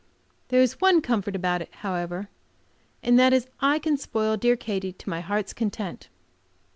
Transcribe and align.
There 0.47 0.63
is 0.63 0.81
one 0.81 0.99
comfort 1.03 1.35
about 1.35 1.61
it, 1.61 1.69
however, 1.81 2.27
and 3.03 3.19
that 3.19 3.33
is 3.33 3.45
that 3.45 3.53
I 3.59 3.77
can 3.77 3.97
spoil 3.97 4.35
dear 4.35 4.55
Katy 4.55 4.93
to 4.93 5.09
my 5.11 5.19
heart's 5.21 5.53
content. 5.53 6.09